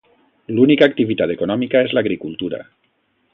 L'única 0.59 0.87
activitat 0.91 1.33
econòmica 1.35 1.83
és 1.89 1.93
l'agricultura. 1.99 2.63